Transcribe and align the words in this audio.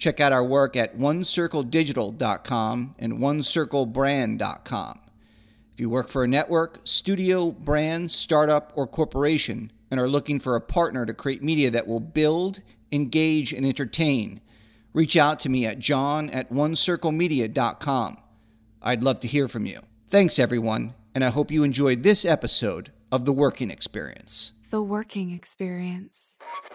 Check 0.00 0.18
out 0.18 0.32
our 0.32 0.42
work 0.42 0.74
at 0.76 0.98
onecircledigital.com 0.98 2.94
and 2.98 3.12
onecirclebrand.com. 3.12 5.00
If 5.74 5.80
you 5.80 5.90
work 5.90 6.08
for 6.08 6.24
a 6.24 6.28
network, 6.28 6.80
studio, 6.84 7.50
brand, 7.50 8.10
startup, 8.10 8.72
or 8.74 8.86
corporation 8.86 9.70
and 9.90 10.00
are 10.00 10.08
looking 10.08 10.40
for 10.40 10.56
a 10.56 10.60
partner 10.60 11.04
to 11.04 11.12
create 11.12 11.42
media 11.42 11.70
that 11.70 11.86
will 11.86 12.00
build, 12.00 12.62
engage, 12.90 13.52
and 13.52 13.66
entertain, 13.66 14.40
reach 14.94 15.18
out 15.18 15.38
to 15.40 15.50
me 15.50 15.66
at 15.66 15.78
john 15.78 16.30
at 16.30 16.50
onecirclemedia.com. 16.50 18.16
I'd 18.82 19.04
love 19.04 19.20
to 19.20 19.28
hear 19.28 19.48
from 19.48 19.66
you. 19.66 19.80
Thanks, 20.08 20.38
everyone, 20.38 20.94
and 21.14 21.22
I 21.22 21.28
hope 21.28 21.50
you 21.50 21.62
enjoyed 21.62 22.04
this 22.04 22.24
episode 22.24 22.90
of 23.12 23.26
The 23.26 23.32
Working 23.32 23.70
Experience. 23.70 24.54
The 24.70 24.82
working 24.82 25.30
experience. 25.32 26.38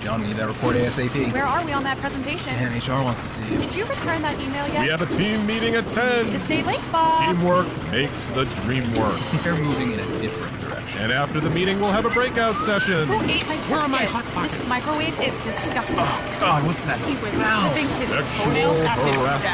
John, 0.00 0.20
we 0.20 0.28
need 0.28 0.36
that 0.36 0.46
report 0.46 0.76
ASAP. 0.76 1.32
Where 1.32 1.44
are 1.44 1.64
we 1.64 1.72
on 1.72 1.82
that 1.82 1.98
presentation? 1.98 2.52
Dan, 2.54 2.70
HR 2.78 3.02
wants 3.02 3.20
to 3.20 3.28
see 3.28 3.42
you. 3.44 3.58
Did 3.58 3.74
you 3.74 3.84
return 3.84 4.22
that 4.22 4.38
email 4.40 4.66
yet? 4.68 4.82
We 4.82 4.88
have 4.88 5.02
a 5.02 5.06
team 5.06 5.44
meeting 5.44 5.74
at 5.74 5.88
10. 5.88 6.26
To 6.30 6.38
stay 6.40 6.62
late, 6.62 6.80
Bob. 6.92 7.26
Teamwork 7.26 7.66
makes 7.90 8.28
the 8.30 8.44
dream 8.62 8.84
work. 8.94 9.18
They're 9.42 9.56
moving 9.56 9.92
in 9.92 9.98
a 10.00 10.20
different 10.20 10.58
direction. 10.60 11.00
And 11.02 11.12
after 11.12 11.40
the 11.40 11.50
meeting, 11.50 11.80
we'll 11.80 11.90
have 11.90 12.06
a 12.06 12.10
breakout 12.10 12.54
session. 12.56 13.08
Who 13.08 13.20
ate 13.26 13.46
my 13.48 13.56
Where 13.66 13.80
are 13.80 13.88
my 13.88 14.04
hot 14.04 14.24
pockets? 14.34 14.58
This 14.60 14.68
microwave 14.68 15.18
is 15.20 15.34
disgusting. 15.42 15.96
Oh, 15.98 16.36
God, 16.40 16.64
what's 16.64 16.84
that 16.86 16.98
He 17.02 17.18
was 17.18 17.34
smell? 17.34 17.74
his 17.74 18.28
toenails 18.38 18.78
at 18.86 18.98
his 19.02 19.16
desk. 19.16 19.46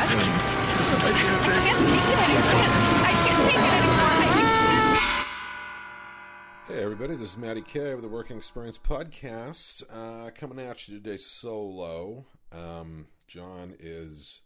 I 0.95 1.11
can't 1.65 1.85
take 1.85 2.05
it 2.05 2.19
anymore. 2.21 2.84
Everybody, 6.95 7.19
this 7.21 7.33
is 7.33 7.37
Matty 7.37 7.61
K 7.61 7.91
of 7.91 8.03
the 8.03 8.09
Working 8.09 8.37
Experience 8.37 8.79
Podcast. 8.79 9.83
Uh, 9.93 10.31
coming 10.31 10.65
at 10.65 10.87
you 10.87 11.01
today 11.01 11.17
solo. 11.17 12.25
Um, 12.53 13.09
John 13.27 13.75
is 13.81 14.43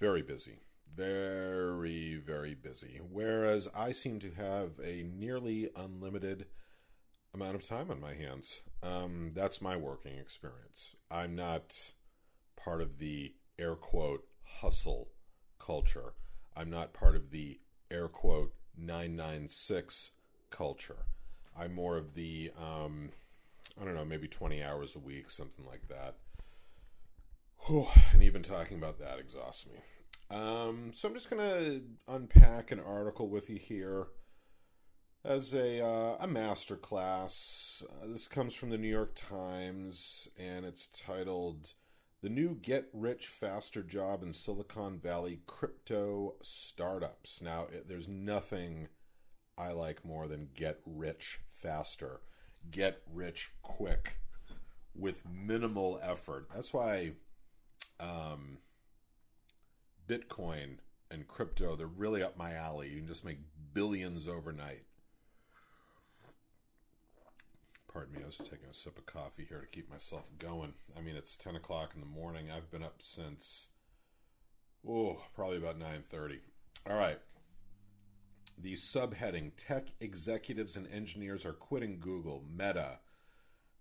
very 0.00 0.22
busy. 0.22 0.58
Very, 0.96 2.16
very 2.26 2.54
busy. 2.54 3.02
Whereas 3.12 3.68
I 3.76 3.92
seem 3.92 4.20
to 4.20 4.30
have 4.30 4.70
a 4.82 5.02
nearly 5.02 5.68
unlimited 5.76 6.46
amount 7.34 7.56
of 7.56 7.68
time 7.68 7.90
on 7.90 8.00
my 8.00 8.14
hands. 8.14 8.62
Um, 8.82 9.32
that's 9.34 9.60
my 9.60 9.76
working 9.76 10.16
experience. 10.16 10.96
I'm 11.10 11.36
not 11.36 11.76
part 12.56 12.80
of 12.80 12.96
the 12.98 13.34
air 13.58 13.74
quote 13.74 14.26
hustle 14.44 15.08
culture. 15.58 16.14
I'm 16.56 16.70
not 16.70 16.94
part 16.94 17.16
of 17.16 17.30
the 17.30 17.60
air 17.90 18.08
quote 18.08 18.54
996 18.78 20.12
culture. 20.48 21.04
I'm 21.58 21.74
more 21.74 21.96
of 21.96 22.14
the, 22.14 22.50
um, 22.58 23.10
I 23.80 23.84
don't 23.84 23.94
know, 23.94 24.04
maybe 24.04 24.28
20 24.28 24.62
hours 24.62 24.96
a 24.96 24.98
week, 24.98 25.30
something 25.30 25.64
like 25.66 25.88
that. 25.88 26.16
Whew, 27.66 27.86
and 28.12 28.22
even 28.22 28.42
talking 28.42 28.76
about 28.78 28.98
that 29.00 29.18
exhausts 29.18 29.66
me. 29.66 29.80
Um, 30.30 30.92
so 30.94 31.08
I'm 31.08 31.14
just 31.14 31.30
going 31.30 31.42
to 31.42 31.82
unpack 32.08 32.70
an 32.70 32.80
article 32.80 33.28
with 33.28 33.48
you 33.48 33.58
here 33.58 34.08
as 35.24 35.54
a, 35.54 35.84
uh, 35.84 36.16
a 36.20 36.26
master 36.26 36.76
class. 36.76 37.82
Uh, 37.88 38.06
this 38.08 38.28
comes 38.28 38.54
from 38.54 38.70
the 38.70 38.78
New 38.78 38.88
York 38.88 39.16
Times, 39.16 40.28
and 40.38 40.64
it's 40.64 40.88
titled 40.88 41.74
The 42.22 42.28
New 42.28 42.58
Get 42.60 42.88
Rich 42.92 43.26
Faster 43.26 43.82
Job 43.82 44.22
in 44.22 44.32
Silicon 44.32 44.98
Valley 44.98 45.40
Crypto 45.46 46.34
Startups. 46.42 47.40
Now, 47.40 47.66
it, 47.72 47.88
there's 47.88 48.08
nothing 48.08 48.88
I 49.58 49.72
like 49.72 50.04
more 50.04 50.28
than 50.28 50.48
get 50.54 50.80
rich 50.84 51.40
faster, 51.54 52.20
get 52.70 53.02
rich 53.12 53.50
quick 53.62 54.18
with 54.94 55.22
minimal 55.28 56.00
effort. 56.02 56.48
That's 56.54 56.72
why 56.72 57.12
um, 58.00 58.58
Bitcoin 60.08 60.78
and 61.10 61.26
crypto, 61.26 61.76
they're 61.76 61.86
really 61.86 62.22
up 62.22 62.36
my 62.36 62.54
alley. 62.54 62.88
You 62.88 62.98
can 62.98 63.06
just 63.08 63.24
make 63.24 63.38
billions 63.72 64.28
overnight. 64.28 64.84
Pardon 67.92 68.14
me, 68.14 68.20
I 68.22 68.26
was 68.26 68.36
taking 68.36 68.68
a 68.70 68.74
sip 68.74 68.98
of 68.98 69.06
coffee 69.06 69.46
here 69.48 69.60
to 69.60 69.66
keep 69.66 69.90
myself 69.90 70.30
going. 70.38 70.74
I 70.96 71.00
mean, 71.00 71.16
it's 71.16 71.36
10 71.36 71.56
o'clock 71.56 71.92
in 71.94 72.00
the 72.00 72.06
morning. 72.06 72.50
I've 72.50 72.70
been 72.70 72.82
up 72.82 72.96
since, 72.98 73.68
oh, 74.86 75.22
probably 75.34 75.56
about 75.56 75.78
9.30. 75.78 76.40
All 76.90 76.96
right. 76.96 77.18
The 78.58 78.74
subheading 78.74 79.52
Tech 79.56 79.88
executives 80.00 80.76
and 80.76 80.86
engineers 80.88 81.44
are 81.44 81.52
quitting 81.52 81.98
Google, 82.00 82.42
Meta, 82.50 82.98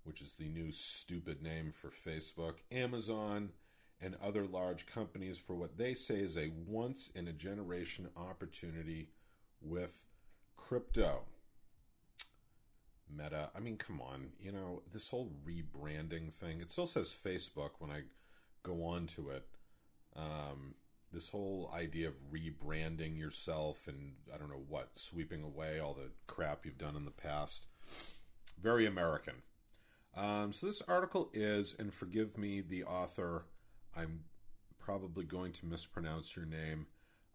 which 0.04 0.22
is 0.22 0.34
the 0.34 0.50
new 0.50 0.72
stupid 0.72 1.42
name 1.42 1.72
for 1.72 1.90
Facebook, 1.90 2.56
Amazon, 2.72 3.52
and 4.02 4.18
other 4.22 4.46
large 4.46 4.86
companies 4.86 5.38
for 5.38 5.56
what 5.56 5.78
they 5.78 5.94
say 5.94 6.16
is 6.16 6.38
a 6.38 6.52
once 6.68 7.10
in 7.16 7.28
a 7.28 7.34
generation 7.34 8.10
opportunity 8.18 9.10
with 9.62 10.02
crypto. 10.58 11.22
Meta, 13.10 13.50
I 13.56 13.60
mean, 13.60 13.78
come 13.78 14.02
on, 14.02 14.28
you 14.42 14.52
know, 14.52 14.82
this 14.92 15.10
whole 15.10 15.32
rebranding 15.48 16.34
thing, 16.34 16.60
it 16.60 16.72
still 16.72 16.88
says 16.88 17.14
Facebook 17.26 17.72
when 17.80 17.92
I 17.92 18.02
go 18.64 18.84
on 18.84 19.08
to 19.08 19.30
it. 19.30 19.46
Um, 20.16 20.76
this 21.16 21.30
whole 21.30 21.72
idea 21.74 22.10
of 22.10 22.14
rebranding 22.32 23.18
yourself 23.18 23.88
and 23.88 24.12
I 24.32 24.38
don't 24.38 24.50
know 24.50 24.64
what, 24.68 24.90
sweeping 24.96 25.42
away 25.42 25.80
all 25.80 25.94
the 25.94 26.12
crap 26.28 26.66
you've 26.66 26.78
done 26.78 26.96
in 26.96 27.06
the 27.06 27.12
past. 27.12 27.66
Very 28.62 28.86
American. 28.86 29.36
Um, 30.16 30.54
so 30.54 30.68
this 30.68 30.82
article 30.88 31.30
is, 31.34 31.76
and 31.80 31.94
forgive 31.94 32.38
me, 32.38 32.62
the 32.62 32.84
author, 32.84 33.46
I'm 33.96 34.26
probably 34.78 35.24
going 35.24 35.54
to 35.54 35.66
mispronounce 35.66 36.36
your 36.36 36.46
name, 36.46 36.88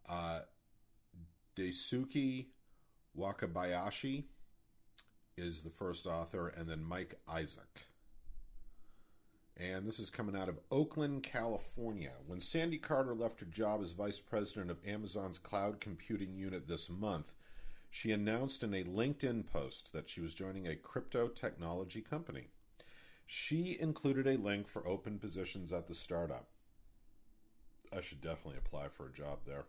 uh, 0.07 0.41
Daisuke 1.57 2.47
Wakabayashi 3.17 4.25
is 5.37 5.63
the 5.63 5.69
first 5.69 6.05
author, 6.05 6.47
and 6.47 6.69
then 6.69 6.83
Mike 6.83 7.19
Isaac. 7.27 7.85
And 9.61 9.85
this 9.85 9.99
is 9.99 10.09
coming 10.09 10.35
out 10.35 10.49
of 10.49 10.59
Oakland, 10.71 11.21
California. 11.21 12.13
When 12.25 12.41
Sandy 12.41 12.79
Carter 12.79 13.13
left 13.13 13.41
her 13.41 13.45
job 13.45 13.83
as 13.83 13.91
vice 13.91 14.19
president 14.19 14.71
of 14.71 14.83
Amazon's 14.87 15.37
cloud 15.37 15.79
computing 15.79 16.33
unit 16.33 16.67
this 16.67 16.89
month, 16.89 17.31
she 17.91 18.11
announced 18.11 18.63
in 18.63 18.73
a 18.73 18.83
LinkedIn 18.83 19.45
post 19.45 19.93
that 19.93 20.09
she 20.09 20.19
was 20.19 20.33
joining 20.33 20.67
a 20.67 20.75
crypto 20.75 21.27
technology 21.27 22.01
company. 22.01 22.47
She 23.27 23.77
included 23.79 24.25
a 24.25 24.41
link 24.41 24.67
for 24.67 24.87
open 24.87 25.19
positions 25.19 25.71
at 25.71 25.87
the 25.87 25.93
startup. 25.93 26.47
I 27.95 28.01
should 28.01 28.21
definitely 28.21 28.57
apply 28.57 28.87
for 28.87 29.05
a 29.05 29.13
job 29.13 29.39
there. 29.45 29.65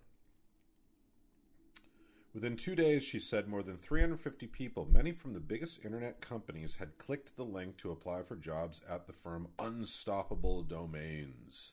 Within 2.34 2.56
two 2.56 2.74
days, 2.74 3.04
she 3.04 3.18
said 3.18 3.46
more 3.46 3.62
than 3.62 3.76
350 3.76 4.46
people, 4.46 4.88
many 4.90 5.12
from 5.12 5.32
the 5.32 5.40
biggest 5.40 5.84
internet 5.84 6.20
companies, 6.20 6.76
had 6.76 6.96
clicked 6.96 7.36
the 7.36 7.44
link 7.44 7.76
to 7.76 7.90
apply 7.90 8.22
for 8.22 8.36
jobs 8.36 8.80
at 8.88 9.06
the 9.06 9.12
firm 9.12 9.48
Unstoppable 9.58 10.62
Domains. 10.62 11.72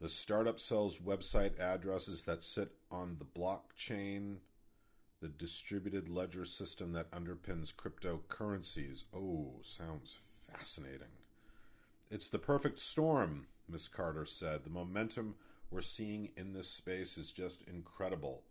The 0.00 0.08
startup 0.08 0.60
sells 0.60 0.98
website 0.98 1.58
addresses 1.58 2.22
that 2.24 2.44
sit 2.44 2.70
on 2.90 3.16
the 3.18 3.24
blockchain 3.24 4.36
the 5.20 5.28
distributed 5.28 6.08
ledger 6.08 6.44
system 6.44 6.92
that 6.92 7.10
underpins 7.10 7.74
cryptocurrencies. 7.74 9.04
Oh, 9.14 9.54
sounds 9.62 10.18
fascinating. 10.52 11.08
It's 12.10 12.28
the 12.28 12.38
perfect 12.38 12.78
storm, 12.78 13.46
Miss 13.68 13.88
Carter 13.88 14.26
said. 14.26 14.62
The 14.62 14.70
momentum 14.70 15.34
we're 15.70 15.80
seeing 15.80 16.28
in 16.36 16.52
this 16.52 16.68
space 16.68 17.18
is 17.18 17.32
just 17.32 17.62
incredible. 17.62 18.42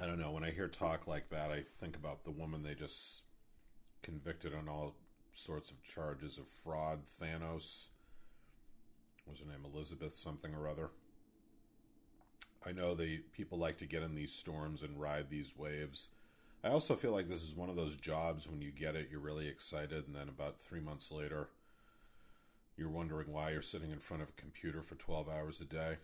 I 0.00 0.06
don't 0.06 0.20
know. 0.20 0.30
When 0.30 0.44
I 0.44 0.50
hear 0.50 0.68
talk 0.68 1.06
like 1.06 1.28
that, 1.30 1.50
I 1.50 1.64
think 1.80 1.96
about 1.96 2.24
the 2.24 2.30
woman 2.30 2.62
they 2.62 2.74
just 2.74 3.22
convicted 4.02 4.54
on 4.54 4.68
all 4.68 4.94
sorts 5.34 5.70
of 5.70 5.82
charges 5.82 6.38
of 6.38 6.46
fraud. 6.46 7.00
Thanos. 7.20 7.86
Was 9.26 9.40
her 9.40 9.46
name? 9.46 9.66
Elizabeth 9.72 10.16
something 10.16 10.54
or 10.54 10.68
other. 10.68 10.90
I 12.64 12.72
know 12.72 12.94
the 12.94 13.18
people 13.32 13.58
like 13.58 13.78
to 13.78 13.86
get 13.86 14.02
in 14.02 14.14
these 14.14 14.32
storms 14.32 14.82
and 14.82 15.00
ride 15.00 15.30
these 15.30 15.56
waves. 15.56 16.08
I 16.62 16.68
also 16.70 16.96
feel 16.96 17.12
like 17.12 17.28
this 17.28 17.42
is 17.42 17.54
one 17.54 17.70
of 17.70 17.76
those 17.76 17.94
jobs 17.94 18.48
when 18.48 18.60
you 18.60 18.72
get 18.72 18.96
it, 18.96 19.08
you're 19.10 19.20
really 19.20 19.46
excited, 19.46 20.06
and 20.06 20.14
then 20.14 20.28
about 20.28 20.60
three 20.60 20.80
months 20.80 21.12
later, 21.12 21.48
you're 22.76 22.88
wondering 22.88 23.32
why 23.32 23.50
you're 23.50 23.62
sitting 23.62 23.92
in 23.92 24.00
front 24.00 24.22
of 24.22 24.28
a 24.28 24.40
computer 24.40 24.82
for 24.82 24.96
12 24.96 25.28
hours 25.28 25.60
a 25.60 25.64
day. 25.64 25.98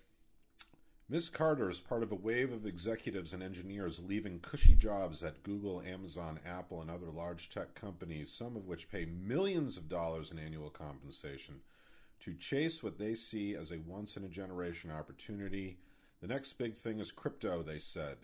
Ms. 1.07 1.29
Carter 1.29 1.69
is 1.69 1.83
part 1.83 2.03
of 2.03 2.13
a 2.13 2.17
wave 2.17 2.51
of 2.51 2.65
executives 2.65 3.35
and 3.35 3.43
engineers 3.43 4.01
leaving 4.07 4.41
cushy 4.41 4.75
jobs 4.75 5.23
at 5.23 5.43
Google, 5.43 5.83
Amazon, 5.83 6.41
Apple, 6.47 6.81
and 6.81 6.91
other 6.91 7.11
large 7.11 7.51
tech 7.51 7.75
companies, 7.75 8.33
some 8.33 8.57
of 8.57 8.67
which 8.67 8.91
pay 8.91 9.05
millions 9.05 9.77
of 9.77 9.87
dollars 9.87 10.31
in 10.31 10.39
annual 10.39 10.71
compensation, 10.71 11.57
to 12.21 12.33
chase 12.33 12.83
what 12.83 12.99
they 12.99 13.15
see 13.15 13.55
as 13.55 13.71
a 13.71 13.81
once 13.87 14.17
in 14.17 14.25
a 14.25 14.29
generation 14.29 14.91
opportunity. 14.91 15.77
The 16.23 16.27
next 16.27 16.55
big 16.55 16.75
thing 16.75 17.01
is 17.01 17.13
crypto, 17.13 17.63
they 17.63 17.79
said. 17.79 18.17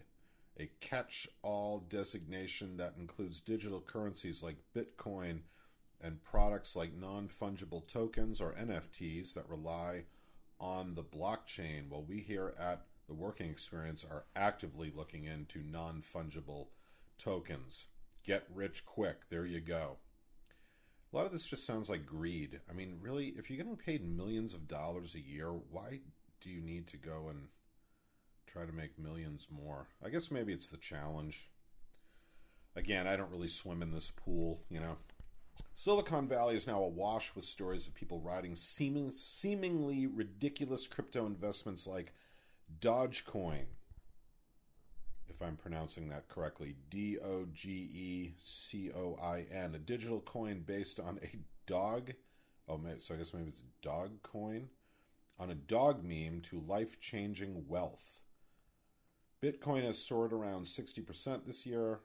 A 0.59 0.71
catch 0.81 1.29
all 1.43 1.81
designation 1.81 2.79
that 2.79 2.95
includes 2.99 3.43
digital 3.43 3.83
currencies 3.83 4.43
like 4.43 4.57
Bitcoin 4.75 5.41
and 6.01 6.25
products 6.25 6.75
like 6.75 6.95
non 6.95 7.29
fungible 7.29 7.87
tokens 7.87 8.41
or 8.41 8.55
NFTs 8.55 9.35
that 9.35 9.51
rely 9.51 10.05
on 10.61 10.95
the 10.95 11.03
blockchain, 11.03 11.89
while 11.89 12.05
we 12.05 12.21
here 12.21 12.55
at 12.59 12.83
the 13.09 13.15
Working 13.15 13.51
Experience 13.51 14.05
are 14.09 14.25
actively 14.37 14.93
looking 14.95 15.25
into 15.25 15.63
non 15.65 16.03
fungible 16.03 16.69
tokens. 17.19 17.87
Get 18.23 18.47
rich 18.55 18.85
quick. 18.85 19.29
There 19.31 19.47
you 19.47 19.61
go. 19.61 19.97
A 21.13 21.17
lot 21.17 21.27
of 21.27 21.33
this 21.33 21.47
just 21.47 21.67
sounds 21.67 21.89
like 21.89 22.07
greed. 22.07 22.61
I 22.71 22.73
mean, 22.73 22.99
really, 23.01 23.35
if 23.37 23.51
you're 23.51 23.57
getting 23.57 23.77
paid 23.77 24.05
millions 24.05 24.55
of 24.55 24.69
dollars 24.69 25.15
a 25.15 25.21
year, 25.21 25.51
why 25.51 26.01
do 26.41 26.51
you 26.51 26.61
need 26.61 26.87
to 26.89 26.97
go 26.97 27.29
and 27.31 27.49
try 28.47 28.65
to 28.65 28.73
make 28.73 28.99
millions 28.99 29.49
more? 29.51 29.89
I 30.05 30.11
guess 30.11 30.31
maybe 30.31 30.53
it's 30.53 30.69
the 30.69 30.77
challenge. 30.77 31.51
Again, 32.77 33.09
I 33.09 33.17
don't 33.17 33.33
really 33.33 33.49
swim 33.49 33.83
in 33.83 33.91
this 33.91 34.13
pool, 34.15 34.63
you 34.69 34.79
know. 34.79 34.99
Silicon 35.75 36.29
Valley 36.29 36.57
is 36.57 36.67
now 36.67 36.83
awash 36.83 37.35
with 37.35 37.45
stories 37.45 37.87
of 37.87 37.95
people 37.95 38.21
riding 38.21 38.55
seeming, 38.55 39.11
seemingly 39.11 40.07
ridiculous 40.07 40.87
crypto 40.87 41.27
investments 41.27 41.87
like 41.87 42.13
Dogecoin, 42.81 43.65
if 45.29 45.41
I'm 45.41 45.57
pronouncing 45.57 46.09
that 46.11 46.29
correctly, 46.29 46.77
D 46.91 47.19
O 47.19 47.47
G 47.53 47.71
E 47.71 48.35
C 48.39 48.91
O 48.95 49.17
I 49.23 49.47
N, 49.51 49.75
a 49.75 49.79
digital 49.79 50.21
coin 50.21 50.63
based 50.67 51.01
on 51.01 51.19
a 51.23 51.39
dog. 51.67 52.13
Oh, 52.69 52.79
so 52.99 53.15
I 53.15 53.17
guess 53.17 53.33
maybe 53.33 53.49
it's 53.49 53.63
dog 53.83 54.23
coin 54.23 54.69
on 55.39 55.51
a 55.51 55.55
dog 55.55 56.05
meme 56.05 56.43
to 56.51 56.63
life 56.69 57.01
changing 57.01 57.65
wealth. 57.67 58.21
Bitcoin 59.43 59.83
has 59.85 59.99
soared 59.99 60.35
around 60.35 60.67
60% 60.67 61.47
this 61.47 61.65
year, 61.65 62.01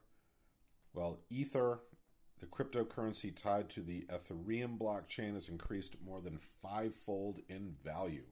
while 0.94 1.20
Ether 1.30 1.82
the 2.46 2.64
cryptocurrency 2.64 3.36
tied 3.36 3.70
to 3.72 3.82
the 3.82 4.06
Ethereum 4.08 4.78
blockchain 4.78 5.34
has 5.34 5.50
increased 5.50 5.96
more 6.06 6.22
than 6.22 6.38
fivefold 6.62 7.40
in 7.50 7.74
value. 7.84 8.26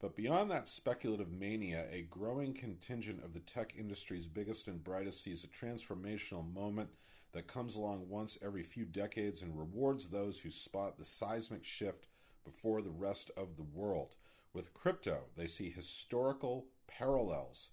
But 0.00 0.14
beyond 0.14 0.50
that 0.50 0.68
speculative 0.68 1.32
mania, 1.32 1.86
a 1.90 2.02
growing 2.02 2.54
contingent 2.54 3.24
of 3.24 3.32
the 3.32 3.40
tech 3.40 3.74
industry's 3.76 4.26
biggest 4.26 4.68
and 4.68 4.84
brightest 4.84 5.24
sees 5.24 5.42
a 5.44 5.48
transformational 5.48 6.52
moment 6.54 6.90
that 7.32 7.48
comes 7.48 7.74
along 7.74 8.08
once 8.08 8.38
every 8.40 8.62
few 8.62 8.84
decades 8.84 9.42
and 9.42 9.58
rewards 9.58 10.06
those 10.06 10.38
who 10.38 10.50
spot 10.50 10.96
the 10.96 11.04
seismic 11.04 11.64
shift 11.64 12.06
before 12.44 12.80
the 12.80 12.90
rest 12.90 13.32
of 13.36 13.56
the 13.56 13.66
world. 13.74 14.14
With 14.52 14.74
crypto, 14.74 15.22
they 15.36 15.48
see 15.48 15.70
historical 15.70 16.66
parallels 16.86 17.70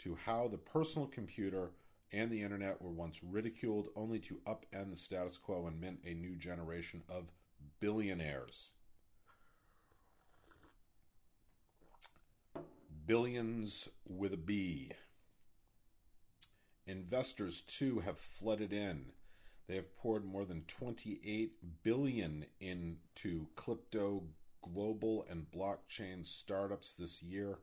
to 0.00 0.18
how 0.26 0.48
the 0.48 0.58
personal 0.58 1.08
computer 1.08 1.70
and 2.14 2.30
the 2.30 2.42
internet 2.42 2.80
were 2.80 2.92
once 2.92 3.18
ridiculed 3.22 3.88
only 3.96 4.20
to 4.20 4.40
upend 4.46 4.90
the 4.90 4.96
status 4.96 5.36
quo 5.36 5.66
and 5.66 5.80
mint 5.80 5.98
a 6.06 6.14
new 6.14 6.36
generation 6.36 7.02
of 7.08 7.24
billionaires. 7.80 8.70
Billions 13.06 13.88
with 14.06 14.32
a 14.32 14.38
B. 14.38 14.92
Investors 16.86 17.62
too 17.62 17.98
have 18.00 18.18
flooded 18.18 18.72
in. 18.72 19.06
They 19.66 19.74
have 19.74 19.96
poured 19.96 20.24
more 20.24 20.44
than 20.44 20.62
28 20.68 21.82
billion 21.82 22.46
into 22.60 23.46
crypto, 23.56 24.22
global, 24.62 25.26
and 25.28 25.46
blockchain 25.50 26.24
startups 26.24 26.94
this 26.94 27.22
year, 27.22 27.58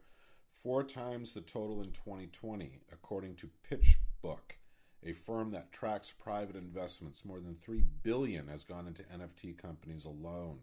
four 0.64 0.84
times 0.84 1.34
the 1.34 1.42
total 1.42 1.82
in 1.82 1.92
2020, 1.92 2.82
according 2.92 3.36
to 3.36 3.50
PitchBook, 3.70 4.58
a 5.04 5.14
firm 5.14 5.52
that 5.52 5.72
tracks 5.72 6.14
private 6.18 6.56
investments. 6.56 7.26
More 7.26 7.40
than 7.40 7.56
3 7.56 7.84
billion 8.04 8.48
has 8.48 8.64
gone 8.64 8.88
into 8.88 9.04
NFT 9.04 9.58
companies 9.58 10.06
alone. 10.06 10.60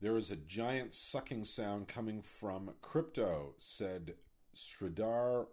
There 0.00 0.16
is 0.16 0.30
a 0.30 0.36
giant 0.36 0.94
sucking 0.94 1.44
sound 1.44 1.88
coming 1.88 2.22
from 2.22 2.70
crypto, 2.80 3.54
said 3.58 4.14
Sridhar 4.56 5.46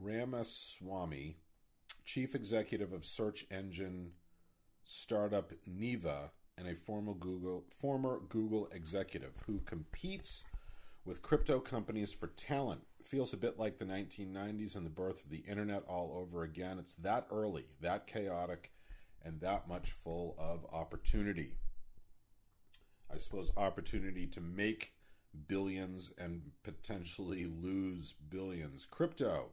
Ramaswamy, 0.00 1.36
chief 2.04 2.34
executive 2.34 2.92
of 2.92 3.04
search 3.04 3.46
engine 3.50 4.12
startup 4.84 5.52
Neeva 5.68 6.30
and 6.58 6.68
a 6.68 6.74
former 6.74 7.14
Google 7.14 7.64
former 7.80 8.20
Google 8.28 8.68
executive 8.72 9.32
who 9.46 9.60
competes 9.66 10.44
with 11.06 11.22
crypto 11.22 11.60
companies 11.60 12.12
for 12.12 12.26
talent 12.26 12.80
feels 13.04 13.32
a 13.32 13.36
bit 13.36 13.58
like 13.58 13.78
the 13.78 13.84
1990s 13.84 14.74
and 14.74 14.84
the 14.84 14.90
birth 14.90 15.22
of 15.24 15.30
the 15.30 15.44
internet 15.48 15.84
all 15.86 16.18
over 16.20 16.42
again. 16.42 16.78
It's 16.78 16.94
that 16.94 17.28
early, 17.30 17.66
that 17.80 18.08
chaotic, 18.08 18.72
and 19.24 19.40
that 19.40 19.68
much 19.68 19.92
full 20.02 20.34
of 20.36 20.66
opportunity. 20.72 21.54
I 23.12 23.18
suppose 23.18 23.52
opportunity 23.56 24.26
to 24.26 24.40
make 24.40 24.92
billions 25.46 26.10
and 26.18 26.42
potentially 26.64 27.46
lose 27.46 28.14
billions. 28.28 28.86
Crypto, 28.90 29.52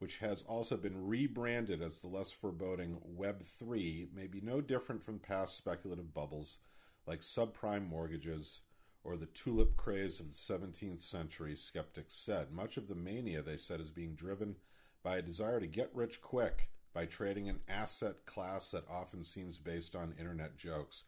which 0.00 0.18
has 0.18 0.42
also 0.42 0.76
been 0.76 1.06
rebranded 1.06 1.80
as 1.80 2.00
the 2.00 2.08
less 2.08 2.32
foreboding 2.32 2.98
Web3, 3.16 4.12
may 4.12 4.26
be 4.26 4.40
no 4.40 4.60
different 4.60 5.04
from 5.04 5.20
past 5.20 5.56
speculative 5.56 6.12
bubbles 6.12 6.58
like 7.06 7.20
subprime 7.20 7.88
mortgages 7.88 8.62
or 9.02 9.16
the 9.16 9.26
tulip 9.26 9.76
craze 9.76 10.20
of 10.20 10.30
the 10.30 10.36
17th 10.36 11.00
century, 11.02 11.56
skeptics 11.56 12.14
said. 12.14 12.52
Much 12.52 12.76
of 12.76 12.88
the 12.88 12.94
mania, 12.94 13.42
they 13.42 13.56
said, 13.56 13.80
is 13.80 13.90
being 13.90 14.14
driven 14.14 14.56
by 15.02 15.16
a 15.16 15.22
desire 15.22 15.60
to 15.60 15.66
get 15.66 15.90
rich 15.94 16.20
quick 16.20 16.70
by 16.92 17.06
trading 17.06 17.48
an 17.48 17.60
asset 17.68 18.26
class 18.26 18.70
that 18.72 18.84
often 18.90 19.24
seems 19.24 19.58
based 19.58 19.94
on 19.94 20.14
internet 20.18 20.56
jokes. 20.58 21.04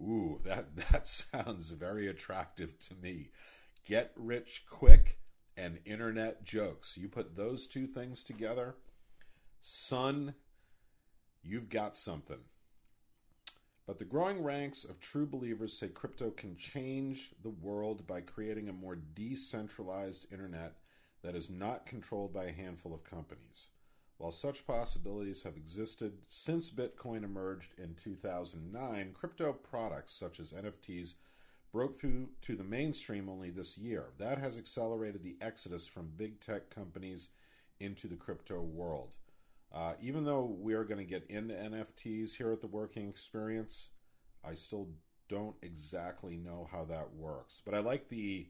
Ooh, 0.00 0.40
that, 0.44 0.76
that 0.76 1.08
sounds 1.08 1.70
very 1.70 2.06
attractive 2.06 2.78
to 2.88 2.94
me. 2.94 3.30
Get 3.84 4.12
rich 4.16 4.64
quick 4.68 5.18
and 5.56 5.78
internet 5.84 6.44
jokes. 6.44 6.96
You 6.96 7.08
put 7.08 7.36
those 7.36 7.66
two 7.66 7.86
things 7.86 8.22
together, 8.22 8.76
son, 9.60 10.34
you've 11.42 11.68
got 11.68 11.96
something. 11.96 12.38
But 13.86 13.98
the 13.98 14.04
growing 14.04 14.42
ranks 14.42 14.84
of 14.84 15.00
true 15.00 15.26
believers 15.26 15.76
say 15.76 15.88
crypto 15.88 16.30
can 16.30 16.56
change 16.56 17.32
the 17.42 17.50
world 17.50 18.06
by 18.06 18.20
creating 18.20 18.68
a 18.68 18.72
more 18.72 18.96
decentralized 18.96 20.32
internet 20.32 20.76
that 21.22 21.34
is 21.34 21.50
not 21.50 21.86
controlled 21.86 22.32
by 22.32 22.44
a 22.44 22.52
handful 22.52 22.94
of 22.94 23.04
companies. 23.04 23.68
While 24.18 24.30
such 24.30 24.66
possibilities 24.66 25.42
have 25.42 25.56
existed 25.56 26.18
since 26.28 26.70
Bitcoin 26.70 27.24
emerged 27.24 27.74
in 27.76 27.94
2009, 27.94 29.12
crypto 29.14 29.52
products 29.52 30.14
such 30.14 30.38
as 30.38 30.52
NFTs 30.52 31.14
broke 31.72 31.98
through 31.98 32.28
to 32.42 32.54
the 32.54 32.62
mainstream 32.62 33.28
only 33.28 33.50
this 33.50 33.76
year. 33.76 34.10
That 34.18 34.38
has 34.38 34.58
accelerated 34.58 35.24
the 35.24 35.38
exodus 35.40 35.86
from 35.86 36.12
big 36.16 36.40
tech 36.40 36.70
companies 36.70 37.30
into 37.80 38.06
the 38.06 38.16
crypto 38.16 38.60
world. 38.60 39.16
Uh, 39.72 39.94
even 40.02 40.24
though 40.24 40.54
we 40.60 40.74
are 40.74 40.84
going 40.84 40.98
to 40.98 41.04
get 41.04 41.24
into 41.30 41.54
NFTs 41.54 42.36
here 42.36 42.52
at 42.52 42.60
the 42.60 42.66
Working 42.66 43.08
Experience, 43.08 43.90
I 44.44 44.54
still 44.54 44.88
don't 45.28 45.56
exactly 45.62 46.36
know 46.36 46.68
how 46.70 46.84
that 46.84 47.14
works. 47.14 47.62
But 47.64 47.74
I 47.74 47.78
like 47.78 48.08
the 48.08 48.48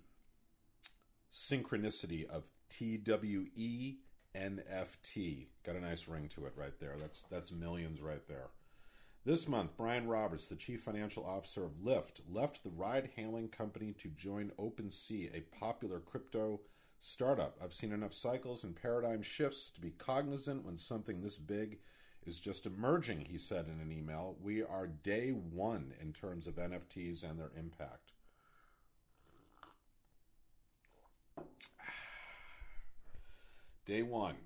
synchronicity 1.33 2.29
of 2.29 2.43
T 2.69 2.97
W 2.97 3.47
E 3.55 3.97
N 4.35 4.63
F 4.69 4.99
T. 5.03 5.49
Got 5.65 5.77
a 5.77 5.81
nice 5.81 6.09
ring 6.09 6.29
to 6.35 6.47
it 6.47 6.55
right 6.57 6.79
there. 6.81 6.97
That's 6.99 7.25
that's 7.31 7.53
millions 7.53 8.03
right 8.03 8.27
there. 8.27 8.49
This 9.25 9.47
month, 9.47 9.77
Brian 9.77 10.09
Roberts, 10.09 10.49
the 10.49 10.57
chief 10.57 10.83
financial 10.83 11.25
officer 11.25 11.65
of 11.65 11.85
Lyft, 11.85 12.23
left 12.29 12.65
the 12.65 12.71
ride-hailing 12.71 13.51
company 13.51 13.95
to 14.01 14.09
join 14.09 14.51
OpenSea, 14.59 15.33
a 15.33 15.57
popular 15.57 16.01
crypto 16.01 16.59
startup. 17.03 17.59
I've 17.63 17.75
seen 17.75 17.93
enough 17.93 18.15
cycles 18.15 18.65
and 18.65 18.75
paradigm 18.81 19.23
shifts 19.23 19.71
to 19.73 19.81
be 19.81 19.91
cognizant 19.91 20.65
when 20.65 20.79
something 20.79 21.21
this 21.21 21.37
big 21.37 21.81
is 22.25 22.39
just 22.39 22.65
emerging, 22.65 23.27
he 23.29 23.37
said 23.37 23.67
in 23.67 23.81
an 23.81 23.91
email. 23.93 24.37
We 24.41 24.63
are 24.63 24.87
day 24.87 25.31
one 25.31 25.93
in 26.01 26.13
terms 26.13 26.47
of 26.47 26.55
NFTs 26.55 27.29
and 27.29 27.39
their 27.39 27.51
impact. 27.59 28.13
Day 33.85 34.03
one. 34.03 34.37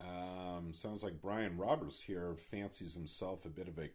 Um, 0.00 0.72
sounds 0.72 1.04
like 1.04 1.22
Brian 1.22 1.56
Roberts 1.56 2.02
here 2.02 2.34
fancies 2.34 2.94
himself 2.94 3.44
a 3.44 3.48
bit 3.48 3.68
of 3.68 3.78
a 3.78 3.88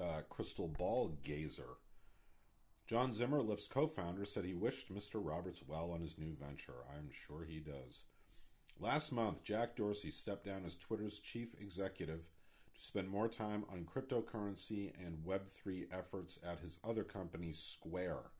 uh, 0.00 0.20
crystal 0.28 0.68
ball 0.68 1.16
gazer. 1.24 1.78
John 2.88 3.12
Zimmer, 3.12 3.42
Lyft's 3.42 3.68
co 3.68 3.86
founder, 3.86 4.24
said 4.24 4.46
he 4.46 4.54
wished 4.54 4.90
Mr. 4.90 5.20
Roberts 5.22 5.62
well 5.66 5.90
on 5.90 6.00
his 6.00 6.16
new 6.16 6.34
venture. 6.34 6.86
I'm 6.96 7.10
sure 7.10 7.44
he 7.44 7.60
does. 7.60 8.04
Last 8.80 9.12
month, 9.12 9.44
Jack 9.44 9.76
Dorsey 9.76 10.10
stepped 10.10 10.46
down 10.46 10.64
as 10.64 10.74
Twitter's 10.74 11.18
chief 11.18 11.50
executive 11.60 12.20
to 12.74 12.82
spend 12.82 13.10
more 13.10 13.28
time 13.28 13.64
on 13.70 13.84
cryptocurrency 13.84 14.92
and 15.04 15.18
Web3 15.18 15.88
efforts 15.92 16.38
at 16.42 16.60
his 16.60 16.78
other 16.82 17.04
company, 17.04 17.52
Square. 17.52 18.30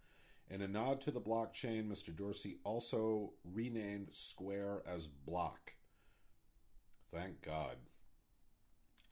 In 0.49 0.63
a 0.63 0.69
nod 0.69 1.03
to 1.03 1.11
the 1.11 1.21
blockchain, 1.21 1.87
Mr. 1.87 2.17
Dorsey 2.17 2.57
also 2.65 3.35
renamed 3.45 4.09
Square 4.13 4.83
as 4.87 5.09
Block. 5.09 5.75
Thank 7.13 7.43
God. 7.43 7.77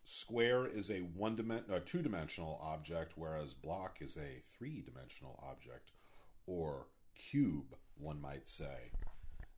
Square 0.09 0.69
is 0.69 0.89
a 0.93 1.01
one 1.01 1.37
dimen- 1.37 1.69
a 1.69 1.81
two 1.81 2.01
dimensional 2.01 2.61
object, 2.63 3.15
whereas 3.17 3.55
block 3.55 3.99
is 4.01 4.17
a 4.17 4.41
three 4.57 4.81
dimensional 4.81 5.37
object, 5.43 5.91
or 6.47 6.87
cube, 7.17 7.75
one 7.99 8.21
might 8.21 8.49
say. 8.49 8.93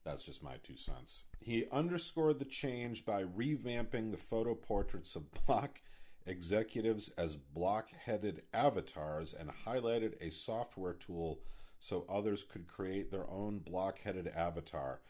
That's 0.04 0.24
just 0.24 0.42
my 0.42 0.56
two 0.62 0.78
cents. 0.78 1.24
He 1.38 1.66
underscored 1.70 2.38
the 2.38 2.46
change 2.46 3.04
by 3.04 3.24
revamping 3.24 4.10
the 4.10 4.16
photo 4.16 4.54
portraits 4.54 5.16
of 5.16 5.30
block 5.46 5.82
executives 6.24 7.10
as 7.18 7.36
block 7.36 7.90
headed 7.90 8.40
avatars 8.54 9.34
and 9.34 9.50
highlighted 9.66 10.14
a 10.22 10.30
software 10.30 10.94
tool 10.94 11.40
so 11.78 12.06
others 12.08 12.42
could 12.42 12.66
create 12.66 13.10
their 13.10 13.28
own 13.28 13.58
block 13.58 13.98
headed 13.98 14.26
avatar. 14.28 15.00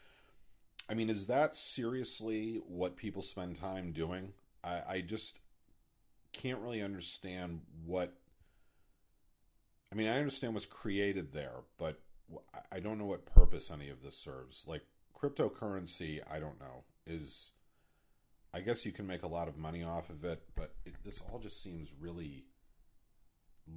I 0.89 0.95
mean, 0.95 1.09
is 1.09 1.27
that 1.27 1.55
seriously 1.55 2.61
what 2.67 2.97
people 2.97 3.21
spend 3.21 3.55
time 3.55 3.93
doing? 3.93 4.33
I, 4.63 4.81
I 4.87 5.01
just 5.01 5.39
can't 6.33 6.59
really 6.59 6.81
understand 6.81 7.61
what. 7.85 8.13
I 9.91 9.95
mean, 9.95 10.07
I 10.07 10.19
understand 10.19 10.53
what's 10.53 10.65
created 10.65 11.33
there, 11.33 11.55
but 11.77 11.99
I 12.71 12.79
don't 12.79 12.99
know 12.99 13.05
what 13.05 13.25
purpose 13.25 13.71
any 13.71 13.89
of 13.89 14.03
this 14.03 14.15
serves. 14.15 14.65
Like 14.67 14.83
cryptocurrency, 15.19 16.21
I 16.29 16.39
don't 16.39 16.59
know. 16.59 16.83
Is 17.07 17.51
I 18.53 18.61
guess 18.61 18.85
you 18.85 18.91
can 18.91 19.07
make 19.07 19.23
a 19.23 19.27
lot 19.27 19.47
of 19.47 19.57
money 19.57 19.83
off 19.83 20.09
of 20.09 20.23
it, 20.25 20.41
but 20.55 20.73
it, 20.85 20.95
this 21.03 21.21
all 21.21 21.39
just 21.39 21.61
seems 21.61 21.89
really, 21.99 22.45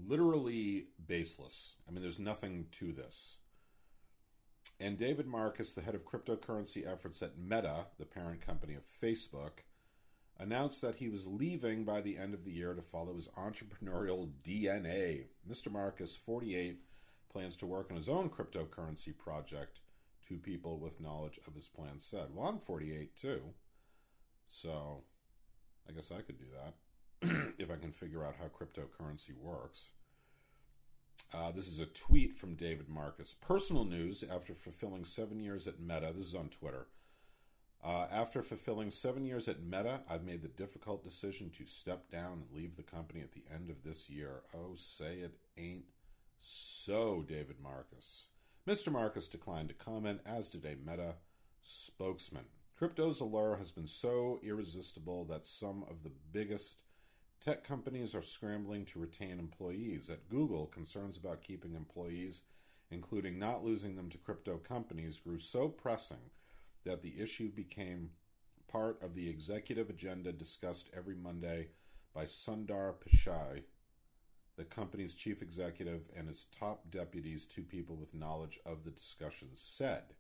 literally 0.06 0.86
baseless. 1.06 1.76
I 1.88 1.92
mean, 1.92 2.02
there's 2.02 2.18
nothing 2.18 2.66
to 2.72 2.92
this. 2.92 3.38
And 4.80 4.98
David 4.98 5.26
Marcus, 5.26 5.74
the 5.74 5.82
head 5.82 5.94
of 5.94 6.04
cryptocurrency 6.04 6.90
efforts 6.90 7.22
at 7.22 7.38
Meta, 7.38 7.86
the 7.98 8.06
parent 8.06 8.44
company 8.44 8.74
of 8.74 8.82
Facebook, 9.02 9.60
announced 10.38 10.82
that 10.82 10.96
he 10.96 11.08
was 11.08 11.26
leaving 11.26 11.84
by 11.84 12.00
the 12.00 12.16
end 12.16 12.34
of 12.34 12.44
the 12.44 12.52
year 12.52 12.74
to 12.74 12.82
follow 12.82 13.14
his 13.14 13.28
entrepreneurial 13.38 14.30
DNA. 14.44 15.24
Mr. 15.48 15.70
Marcus, 15.70 16.16
48, 16.16 16.80
plans 17.32 17.56
to 17.58 17.66
work 17.66 17.90
on 17.90 17.96
his 17.96 18.08
own 18.08 18.28
cryptocurrency 18.28 19.16
project. 19.16 19.80
Two 20.26 20.36
people 20.36 20.78
with 20.78 21.00
knowledge 21.00 21.38
of 21.46 21.54
his 21.54 21.68
plans 21.68 22.04
said. 22.04 22.28
Well, 22.34 22.48
I'm 22.48 22.58
48 22.58 23.16
too. 23.16 23.40
So 24.46 25.02
I 25.88 25.92
guess 25.92 26.12
I 26.12 26.22
could 26.22 26.38
do 26.38 26.46
that 26.54 27.54
if 27.58 27.70
I 27.70 27.76
can 27.76 27.90
figure 27.90 28.24
out 28.24 28.36
how 28.38 28.46
cryptocurrency 28.46 29.36
works. 29.36 29.90
Uh, 31.34 31.50
this 31.50 31.66
is 31.66 31.80
a 31.80 31.86
tweet 31.86 32.36
from 32.36 32.54
David 32.54 32.88
Marcus. 32.88 33.34
Personal 33.40 33.84
news 33.84 34.24
after 34.30 34.54
fulfilling 34.54 35.04
seven 35.04 35.40
years 35.40 35.66
at 35.66 35.80
Meta. 35.80 36.12
This 36.14 36.28
is 36.28 36.34
on 36.34 36.48
Twitter. 36.48 36.86
Uh, 37.84 38.06
after 38.12 38.42
fulfilling 38.42 38.92
seven 38.92 39.24
years 39.24 39.48
at 39.48 39.64
Meta, 39.64 40.00
I've 40.08 40.22
made 40.22 40.42
the 40.42 40.48
difficult 40.48 41.02
decision 41.02 41.50
to 41.58 41.66
step 41.66 42.08
down 42.10 42.44
and 42.44 42.56
leave 42.56 42.76
the 42.76 42.82
company 42.84 43.20
at 43.20 43.32
the 43.32 43.42
end 43.52 43.70
of 43.70 43.82
this 43.82 44.08
year. 44.08 44.42
Oh, 44.54 44.74
say 44.76 45.16
it 45.16 45.34
ain't 45.58 45.86
so, 46.38 47.24
David 47.26 47.56
Marcus. 47.60 48.28
Mr. 48.68 48.92
Marcus 48.92 49.26
declined 49.26 49.68
to 49.68 49.74
comment, 49.74 50.20
as 50.24 50.48
did 50.48 50.64
a 50.64 50.76
Meta 50.88 51.16
spokesman. 51.64 52.44
Crypto's 52.76 53.20
allure 53.20 53.56
has 53.56 53.72
been 53.72 53.88
so 53.88 54.38
irresistible 54.44 55.24
that 55.24 55.46
some 55.46 55.84
of 55.90 56.04
the 56.04 56.12
biggest 56.32 56.82
tech 57.40 57.64
companies 57.64 58.14
are 58.14 58.22
scrambling 58.22 58.84
to 58.84 59.00
retain 59.00 59.40
employees. 59.40 60.08
At 60.08 60.28
Google, 60.28 60.66
concerns 60.66 61.16
about 61.16 61.42
keeping 61.42 61.74
employees, 61.74 62.44
including 62.92 63.40
not 63.40 63.64
losing 63.64 63.96
them 63.96 64.08
to 64.10 64.18
crypto 64.18 64.58
companies, 64.58 65.18
grew 65.18 65.40
so 65.40 65.68
pressing 65.68 66.30
that 66.84 67.02
the 67.02 67.20
issue 67.20 67.50
became 67.50 68.10
part 68.68 69.02
of 69.02 69.14
the 69.14 69.28
executive 69.28 69.90
agenda 69.90 70.32
discussed 70.32 70.88
every 70.96 71.14
Monday 71.14 71.68
by 72.14 72.24
Sundar 72.24 72.94
Pichai, 72.94 73.62
the 74.56 74.64
company's 74.64 75.14
chief 75.14 75.42
executive, 75.42 76.02
and 76.16 76.28
his 76.28 76.46
top 76.58 76.90
deputies, 76.90 77.46
two 77.46 77.62
people 77.62 77.96
with 77.96 78.14
knowledge 78.14 78.58
of 78.66 78.84
the 78.84 78.90
discussions, 78.90 79.60
said. 79.60 80.14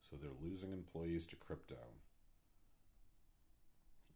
So 0.00 0.16
they're 0.16 0.30
losing 0.42 0.72
employees 0.72 1.26
to 1.26 1.36
crypto. 1.36 1.76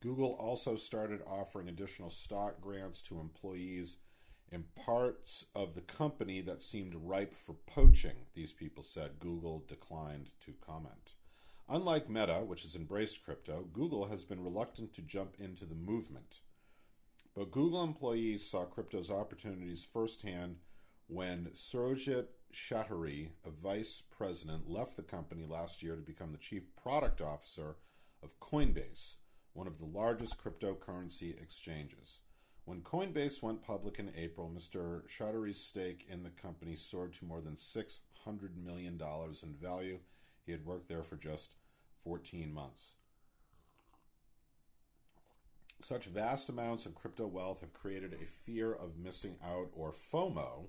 Google 0.00 0.36
also 0.38 0.76
started 0.76 1.20
offering 1.26 1.68
additional 1.68 2.10
stock 2.10 2.60
grants 2.60 3.02
to 3.02 3.18
employees 3.18 3.96
in 4.50 4.64
parts 4.76 5.46
of 5.54 5.74
the 5.74 5.80
company 5.80 6.40
that 6.40 6.62
seemed 6.62 6.94
ripe 6.94 7.34
for 7.34 7.54
poaching, 7.66 8.16
these 8.34 8.52
people 8.52 8.82
said. 8.82 9.18
Google 9.18 9.64
declined 9.66 10.30
to 10.44 10.52
comment. 10.64 11.14
Unlike 11.68 12.08
Meta, 12.08 12.44
which 12.46 12.62
has 12.62 12.76
embraced 12.76 13.24
crypto, 13.24 13.66
Google 13.72 14.06
has 14.06 14.24
been 14.24 14.44
reluctant 14.44 14.94
to 14.94 15.02
jump 15.02 15.34
into 15.38 15.64
the 15.64 15.74
movement. 15.74 16.40
But 17.34 17.50
Google 17.50 17.82
employees 17.82 18.48
saw 18.48 18.64
crypto's 18.64 19.10
opportunities 19.10 19.84
firsthand 19.84 20.56
when 21.08 21.50
Surojit 21.54 22.26
Chatterjee, 22.52 23.32
a 23.44 23.50
vice 23.50 24.02
president, 24.16 24.70
left 24.70 24.96
the 24.96 25.02
company 25.02 25.44
last 25.44 25.82
year 25.82 25.96
to 25.96 26.02
become 26.02 26.32
the 26.32 26.38
chief 26.38 26.62
product 26.80 27.20
officer 27.20 27.76
of 28.22 28.38
Coinbase, 28.40 29.16
one 29.52 29.66
of 29.66 29.78
the 29.78 29.84
largest 29.84 30.36
cryptocurrency 30.42 31.40
exchanges. 31.40 32.20
When 32.66 32.80
Coinbase 32.80 33.44
went 33.44 33.62
public 33.62 34.00
in 34.00 34.10
April, 34.16 34.50
Mr. 34.52 35.02
Chatterjee's 35.08 35.60
stake 35.60 36.04
in 36.10 36.24
the 36.24 36.30
company 36.30 36.74
soared 36.74 37.12
to 37.14 37.24
more 37.24 37.40
than 37.40 37.54
$600 37.54 38.00
million 38.56 39.00
in 39.00 39.54
value. 39.54 40.00
He 40.44 40.50
had 40.50 40.66
worked 40.66 40.88
there 40.88 41.04
for 41.04 41.14
just 41.14 41.54
14 42.02 42.52
months. 42.52 42.94
Such 45.80 46.06
vast 46.06 46.48
amounts 46.48 46.86
of 46.86 46.96
crypto 46.96 47.28
wealth 47.28 47.60
have 47.60 47.72
created 47.72 48.14
a 48.14 48.26
fear 48.26 48.72
of 48.72 48.98
missing 48.98 49.36
out 49.44 49.68
or 49.72 49.94
FOMO 50.12 50.66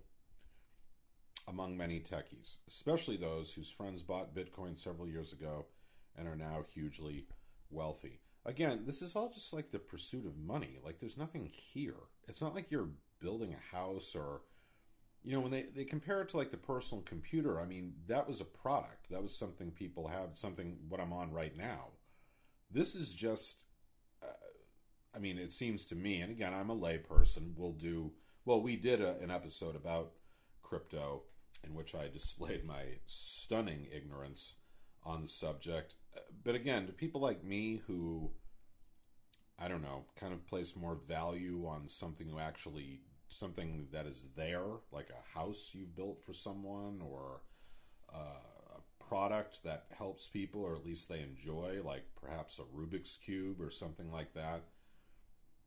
among 1.47 1.75
many 1.75 1.99
techies, 1.99 2.57
especially 2.67 3.17
those 3.17 3.53
whose 3.53 3.71
friends 3.71 4.03
bought 4.03 4.35
Bitcoin 4.35 4.77
several 4.77 5.07
years 5.07 5.33
ago 5.33 5.65
and 6.15 6.27
are 6.27 6.35
now 6.35 6.63
hugely 6.71 7.25
wealthy. 7.71 8.19
Again, 8.47 8.83
this 8.85 9.01
is 9.01 9.15
all 9.15 9.29
just 9.29 9.53
like 9.53 9.71
the 9.71 9.79
pursuit 9.79 10.25
of 10.25 10.37
money. 10.37 10.79
Like 10.83 10.99
there's 10.99 11.17
nothing 11.17 11.51
here. 11.73 11.97
It's 12.27 12.41
not 12.41 12.55
like 12.55 12.71
you're 12.71 12.89
building 13.19 13.53
a 13.53 13.75
house 13.75 14.15
or 14.15 14.41
you 15.23 15.33
know 15.33 15.41
when 15.41 15.51
they, 15.51 15.65
they 15.75 15.83
compare 15.83 16.21
it 16.21 16.29
to 16.29 16.37
like 16.37 16.51
the 16.51 16.57
personal 16.57 17.03
computer 17.03 17.59
i 17.59 17.65
mean 17.65 17.93
that 18.07 18.27
was 18.27 18.39
a 18.39 18.45
product 18.45 19.09
that 19.09 19.21
was 19.21 19.35
something 19.35 19.71
people 19.71 20.07
have 20.07 20.29
something 20.33 20.77
what 20.87 21.01
i'm 21.01 21.13
on 21.13 21.31
right 21.31 21.57
now 21.57 21.87
this 22.71 22.95
is 22.95 23.13
just 23.13 23.63
uh, 24.23 24.27
i 25.15 25.19
mean 25.19 25.37
it 25.37 25.51
seems 25.51 25.85
to 25.85 25.95
me 25.95 26.21
and 26.21 26.31
again 26.31 26.53
i'm 26.53 26.69
a 26.69 26.75
layperson 26.75 27.51
we'll 27.55 27.73
do 27.73 28.11
well 28.45 28.61
we 28.61 28.75
did 28.75 29.01
a, 29.01 29.17
an 29.19 29.31
episode 29.31 29.75
about 29.75 30.11
crypto 30.61 31.23
in 31.65 31.73
which 31.73 31.95
i 31.95 32.07
displayed 32.13 32.65
my 32.65 32.83
stunning 33.05 33.87
ignorance 33.93 34.55
on 35.03 35.21
the 35.21 35.27
subject 35.27 35.95
but 36.43 36.55
again 36.55 36.85
to 36.87 36.93
people 36.93 37.21
like 37.21 37.43
me 37.43 37.81
who 37.87 38.29
i 39.59 39.67
don't 39.67 39.81
know 39.81 40.03
kind 40.19 40.33
of 40.33 40.45
place 40.47 40.75
more 40.75 40.97
value 41.07 41.65
on 41.67 41.87
something 41.87 42.27
who 42.29 42.39
actually 42.39 43.01
something 43.29 43.87
that 43.91 44.05
is 44.05 44.25
there, 44.35 44.65
like 44.91 45.09
a 45.09 45.37
house 45.37 45.71
you've 45.73 45.95
built 45.95 46.21
for 46.23 46.33
someone 46.33 47.01
or 47.01 47.41
uh, 48.13 48.77
a 48.77 49.03
product 49.03 49.59
that 49.63 49.85
helps 49.97 50.27
people 50.27 50.61
or 50.61 50.75
at 50.75 50.85
least 50.85 51.09
they 51.09 51.21
enjoy, 51.21 51.81
like 51.83 52.03
perhaps 52.19 52.59
a 52.59 52.63
Rubik's 52.77 53.17
Cube 53.17 53.61
or 53.61 53.71
something 53.71 54.11
like 54.11 54.33
that. 54.33 54.63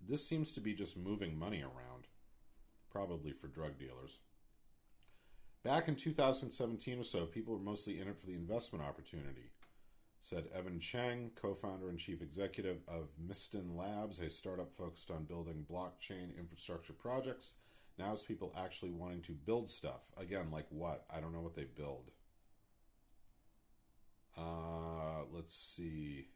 This 0.09 0.26
seems 0.26 0.52
to 0.52 0.61
be 0.61 0.75
just 0.75 0.97
moving 0.97 1.38
money 1.38 1.62
around, 1.62 2.07
probably 2.90 3.33
for 3.33 3.49
drug 3.49 3.78
dealers. 3.78 4.21
Back 5.62 5.88
in 5.88 5.95
2017 5.95 6.99
or 6.99 7.04
so, 7.04 7.26
people 7.26 7.52
were 7.52 7.62
mostly 7.62 8.00
in 8.00 8.09
it 8.09 8.19
for 8.19 8.25
the 8.25 8.35
investment 8.35 8.83
opportunity, 8.83 9.50
said 10.21 10.49
Evan 10.55 10.81
Cheng, 10.81 11.31
co 11.35 11.55
founder 11.55 11.89
and 11.89 11.99
chief 11.99 12.23
executive 12.23 12.79
of 12.87 13.09
Mysten 13.19 13.77
Labs, 13.77 14.21
a 14.21 14.31
startup 14.31 14.73
focused 14.75 15.11
on 15.11 15.25
building 15.25 15.67
blockchain 15.71 16.37
infrastructure 16.39 16.93
projects. 16.93 17.55
Now 17.99 18.12
it's 18.12 18.23
people 18.23 18.55
actually 18.57 18.93
wanting 18.93 19.23
to 19.23 19.33
build 19.33 19.71
stuff. 19.71 20.12
Again, 20.17 20.50
like 20.50 20.67
what? 20.71 21.05
I 21.15 21.21
don't 21.21 21.33
know 21.33 21.41
what 21.41 21.57
they 21.57 21.65
build. 21.65 22.11
Uh, 24.37 25.25
let's 25.33 25.55
see. 25.57 26.29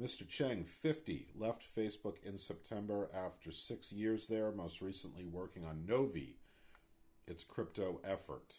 Mr. 0.00 0.26
Cheng, 0.26 0.64
50, 0.64 1.28
left 1.34 1.62
Facebook 1.76 2.16
in 2.24 2.38
September 2.38 3.10
after 3.14 3.52
six 3.52 3.92
years 3.92 4.26
there, 4.26 4.50
most 4.50 4.80
recently 4.80 5.24
working 5.26 5.64
on 5.64 5.84
Novi, 5.86 6.38
its 7.26 7.44
crypto 7.44 8.00
effort. 8.02 8.54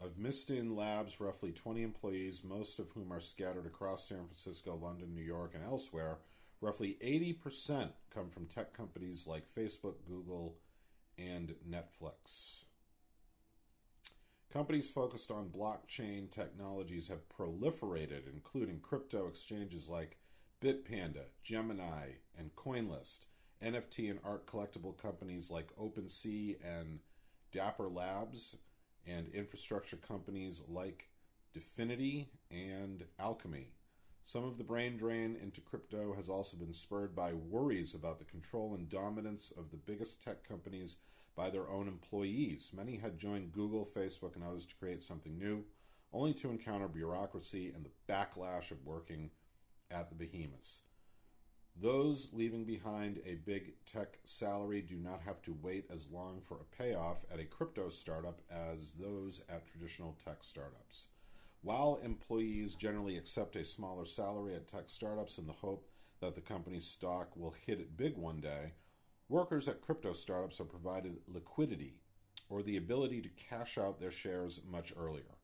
Of 0.00 0.16
Mysten 0.16 0.74
Labs' 0.76 1.20
roughly 1.20 1.52
20 1.52 1.82
employees, 1.82 2.42
most 2.42 2.78
of 2.78 2.90
whom 2.90 3.12
are 3.12 3.20
scattered 3.20 3.66
across 3.66 4.08
San 4.08 4.24
Francisco, 4.24 4.74
London, 4.74 5.14
New 5.14 5.20
York, 5.22 5.52
and 5.54 5.62
elsewhere, 5.62 6.18
roughly 6.62 6.96
80% 7.02 7.90
come 8.08 8.30
from 8.30 8.46
tech 8.46 8.72
companies 8.72 9.26
like 9.26 9.54
Facebook, 9.54 9.96
Google, 10.08 10.56
and 11.18 11.54
Netflix. 11.68 12.64
Companies 14.50 14.88
focused 14.88 15.30
on 15.30 15.50
blockchain 15.50 16.30
technologies 16.30 17.08
have 17.08 17.28
proliferated, 17.28 18.22
including 18.32 18.80
crypto 18.80 19.28
exchanges 19.28 19.86
like 19.86 20.16
Bitpanda, 20.62 21.24
Gemini, 21.44 22.12
and 22.38 22.56
CoinList, 22.56 23.20
NFT 23.62 24.10
and 24.10 24.18
art 24.24 24.46
collectible 24.46 24.96
companies 24.96 25.50
like 25.50 25.76
OpenSea 25.76 26.56
and 26.64 27.00
Dapper 27.52 27.88
Labs, 27.88 28.56
and 29.06 29.28
infrastructure 29.34 29.96
companies 29.96 30.62
like 30.68 31.08
Dfinity 31.54 32.26
and 32.50 33.04
Alchemy. 33.18 33.72
Some 34.24 34.44
of 34.44 34.58
the 34.58 34.64
brain 34.64 34.96
drain 34.96 35.36
into 35.42 35.60
crypto 35.60 36.14
has 36.14 36.28
also 36.28 36.56
been 36.56 36.74
spurred 36.74 37.16
by 37.16 37.32
worries 37.32 37.94
about 37.94 38.18
the 38.18 38.24
control 38.24 38.74
and 38.74 38.88
dominance 38.88 39.52
of 39.56 39.70
the 39.70 39.76
biggest 39.76 40.22
tech 40.22 40.46
companies 40.46 40.96
by 41.34 41.50
their 41.50 41.68
own 41.68 41.88
employees. 41.88 42.70
Many 42.76 42.96
had 42.96 43.18
joined 43.18 43.52
Google, 43.52 43.84
Facebook, 43.84 44.36
and 44.36 44.44
others 44.44 44.66
to 44.66 44.76
create 44.76 45.02
something 45.02 45.38
new, 45.38 45.64
only 46.12 46.34
to 46.34 46.50
encounter 46.50 46.88
bureaucracy 46.88 47.72
and 47.74 47.84
the 47.84 48.12
backlash 48.12 48.70
of 48.70 48.84
working 48.84 49.30
at 49.90 50.08
the 50.08 50.14
behemoths. 50.14 50.82
Those 51.76 52.28
leaving 52.32 52.64
behind 52.64 53.20
a 53.24 53.36
big 53.36 53.72
tech 53.86 54.18
salary 54.24 54.82
do 54.82 54.96
not 54.96 55.22
have 55.22 55.40
to 55.42 55.56
wait 55.62 55.86
as 55.90 56.06
long 56.10 56.40
for 56.40 56.58
a 56.58 56.76
payoff 56.76 57.24
at 57.32 57.40
a 57.40 57.44
crypto 57.44 57.88
startup 57.88 58.40
as 58.50 58.92
those 58.92 59.40
at 59.48 59.66
traditional 59.66 60.16
tech 60.22 60.38
startups. 60.42 61.08
While 61.62 62.00
employees 62.02 62.74
generally 62.74 63.16
accept 63.16 63.56
a 63.56 63.64
smaller 63.64 64.04
salary 64.06 64.54
at 64.54 64.68
tech 64.68 64.84
startups 64.88 65.38
in 65.38 65.46
the 65.46 65.52
hope 65.52 65.88
that 66.20 66.34
the 66.34 66.40
company's 66.40 66.86
stock 66.86 67.34
will 67.36 67.54
hit 67.66 67.80
it 67.80 67.96
big 67.96 68.16
one 68.16 68.40
day, 68.40 68.72
workers 69.28 69.68
at 69.68 69.80
crypto 69.80 70.12
startups 70.12 70.60
are 70.60 70.64
provided 70.64 71.18
liquidity 71.26 72.00
or 72.48 72.62
the 72.62 72.76
ability 72.76 73.22
to 73.22 73.28
cash 73.30 73.78
out 73.78 74.00
their 74.00 74.10
shares 74.10 74.60
much 74.68 74.92
earlier. 74.98 75.38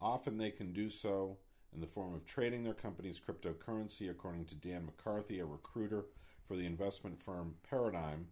Often 0.00 0.38
they 0.38 0.50
can 0.50 0.72
do 0.72 0.90
so 0.90 1.38
in 1.74 1.80
the 1.80 1.86
form 1.86 2.14
of 2.14 2.26
trading 2.26 2.64
their 2.64 2.74
company's 2.74 3.20
cryptocurrency, 3.20 4.10
according 4.10 4.46
to 4.46 4.54
Dan 4.54 4.86
McCarthy, 4.86 5.40
a 5.40 5.44
recruiter 5.44 6.06
for 6.46 6.56
the 6.56 6.66
investment 6.66 7.22
firm 7.22 7.54
Paradigm, 7.68 8.28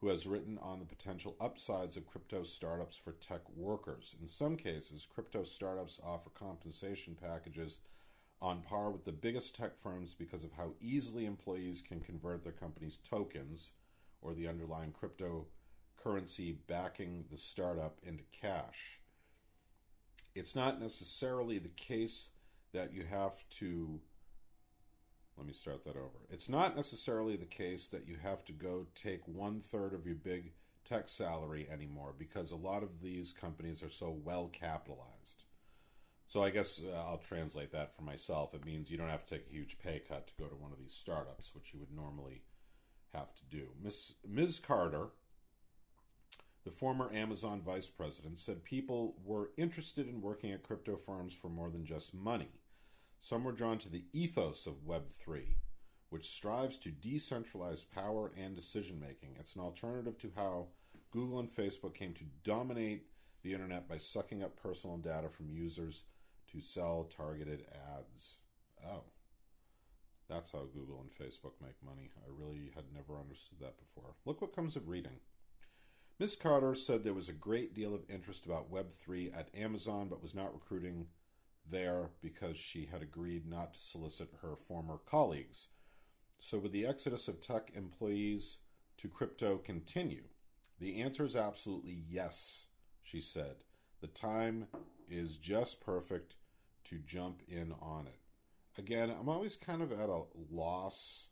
who 0.00 0.08
has 0.08 0.26
written 0.26 0.58
on 0.62 0.78
the 0.78 0.84
potential 0.84 1.36
upsides 1.40 1.96
of 1.96 2.06
crypto 2.06 2.44
startups 2.44 2.96
for 2.96 3.12
tech 3.12 3.40
workers. 3.56 4.14
In 4.20 4.28
some 4.28 4.56
cases, 4.56 5.06
crypto 5.12 5.42
startups 5.42 6.00
offer 6.04 6.30
compensation 6.30 7.16
packages 7.20 7.80
on 8.40 8.62
par 8.62 8.90
with 8.90 9.04
the 9.04 9.12
biggest 9.12 9.56
tech 9.56 9.76
firms 9.76 10.14
because 10.16 10.44
of 10.44 10.52
how 10.52 10.70
easily 10.80 11.26
employees 11.26 11.82
can 11.86 12.00
convert 12.00 12.44
their 12.44 12.52
company's 12.52 12.98
tokens 12.98 13.72
or 14.22 14.34
the 14.34 14.46
underlying 14.46 14.92
cryptocurrency 14.92 16.56
backing 16.68 17.24
the 17.30 17.36
startup 17.36 17.98
into 18.04 18.22
cash. 18.30 19.00
It's 20.34 20.54
not 20.54 20.80
necessarily 20.80 21.58
the 21.58 21.68
case 21.70 22.28
that 22.72 22.92
you 22.92 23.04
have 23.10 23.34
to 23.58 24.00
let 25.36 25.46
me 25.46 25.52
start 25.52 25.84
that 25.84 25.96
over. 25.96 26.26
It's 26.30 26.48
not 26.48 26.74
necessarily 26.74 27.36
the 27.36 27.44
case 27.44 27.86
that 27.88 28.08
you 28.08 28.16
have 28.20 28.44
to 28.46 28.52
go 28.52 28.86
take 28.96 29.20
one 29.26 29.60
third 29.60 29.94
of 29.94 30.04
your 30.04 30.16
big 30.16 30.52
tech 30.84 31.08
salary 31.08 31.68
anymore 31.72 32.12
because 32.18 32.50
a 32.50 32.56
lot 32.56 32.82
of 32.82 33.00
these 33.00 33.32
companies 33.32 33.82
are 33.82 33.90
so 33.90 34.18
well 34.24 34.48
capitalized. 34.52 35.44
So 36.26 36.42
I 36.42 36.50
guess 36.50 36.80
uh, 36.84 36.96
I'll 36.96 37.22
translate 37.26 37.72
that 37.72 37.94
for 37.96 38.02
myself. 38.02 38.52
It 38.52 38.66
means 38.66 38.90
you 38.90 38.98
don't 38.98 39.08
have 39.08 39.24
to 39.26 39.34
take 39.36 39.46
a 39.46 39.52
huge 39.52 39.78
pay 39.78 40.02
cut 40.06 40.26
to 40.26 40.42
go 40.42 40.48
to 40.48 40.56
one 40.56 40.72
of 40.72 40.78
these 40.78 40.92
startups, 40.92 41.54
which 41.54 41.72
you 41.72 41.80
would 41.80 41.94
normally 41.94 42.42
have 43.14 43.34
to 43.36 43.44
do. 43.50 43.68
Miss 43.82 44.14
Ms. 44.28 44.60
Carter, 44.60 45.08
the 46.68 46.74
former 46.74 47.10
Amazon 47.14 47.62
vice 47.64 47.86
president, 47.86 48.38
said 48.38 48.62
people 48.62 49.16
were 49.24 49.52
interested 49.56 50.06
in 50.06 50.20
working 50.20 50.52
at 50.52 50.62
crypto 50.62 50.96
firms 50.96 51.32
for 51.32 51.48
more 51.48 51.70
than 51.70 51.86
just 51.86 52.12
money. 52.12 52.50
Some 53.20 53.44
were 53.44 53.52
drawn 53.52 53.78
to 53.78 53.88
the 53.88 54.04
ethos 54.12 54.66
of 54.66 54.86
Web3, 54.86 55.54
which 56.10 56.28
strives 56.28 56.76
to 56.80 56.90
decentralize 56.90 57.88
power 57.90 58.32
and 58.36 58.54
decision 58.54 59.00
making. 59.00 59.30
It's 59.40 59.54
an 59.54 59.62
alternative 59.62 60.18
to 60.18 60.30
how 60.36 60.66
Google 61.10 61.38
and 61.38 61.50
Facebook 61.50 61.94
came 61.94 62.12
to 62.12 62.24
dominate 62.44 63.06
the 63.42 63.54
internet 63.54 63.88
by 63.88 63.96
sucking 63.96 64.42
up 64.42 64.60
personal 64.62 64.98
data 64.98 65.30
from 65.30 65.48
users 65.48 66.04
to 66.52 66.60
sell 66.60 67.08
targeted 67.16 67.64
ads. 67.96 68.40
Oh. 68.86 69.04
That's 70.28 70.52
how 70.52 70.66
Google 70.74 71.00
and 71.00 71.10
Facebook 71.10 71.52
make 71.62 71.82
money. 71.82 72.10
I 72.18 72.28
really 72.28 72.70
had 72.74 72.84
never 72.94 73.18
understood 73.18 73.60
that 73.60 73.78
before. 73.78 74.16
Look 74.26 74.42
what 74.42 74.54
comes 74.54 74.76
of 74.76 74.86
reading. 74.86 75.20
Ms. 76.18 76.34
Carter 76.34 76.74
said 76.74 77.04
there 77.04 77.14
was 77.14 77.28
a 77.28 77.32
great 77.32 77.74
deal 77.74 77.94
of 77.94 78.02
interest 78.08 78.44
about 78.44 78.72
Web3 78.72 79.36
at 79.36 79.54
Amazon, 79.54 80.08
but 80.08 80.20
was 80.20 80.34
not 80.34 80.52
recruiting 80.52 81.06
there 81.70 82.10
because 82.20 82.56
she 82.56 82.86
had 82.86 83.02
agreed 83.02 83.48
not 83.48 83.74
to 83.74 83.80
solicit 83.80 84.30
her 84.42 84.56
former 84.56 84.98
colleagues. 85.06 85.68
So, 86.40 86.58
would 86.58 86.72
the 86.72 86.86
exodus 86.86 87.28
of 87.28 87.40
tech 87.40 87.70
employees 87.74 88.58
to 88.96 89.08
crypto 89.08 89.58
continue? 89.58 90.24
The 90.80 91.00
answer 91.02 91.24
is 91.24 91.36
absolutely 91.36 92.02
yes, 92.08 92.66
she 93.04 93.20
said. 93.20 93.56
The 94.00 94.08
time 94.08 94.66
is 95.08 95.36
just 95.36 95.80
perfect 95.80 96.34
to 96.84 96.98
jump 96.98 97.42
in 97.46 97.74
on 97.80 98.06
it. 98.06 98.18
Again, 98.76 99.10
I'm 99.10 99.28
always 99.28 99.54
kind 99.54 99.82
of 99.82 99.92
at 99.92 100.08
a 100.08 100.22
loss 100.50 101.28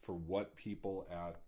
for 0.00 0.14
what 0.14 0.56
people 0.56 1.06
at 1.10 1.40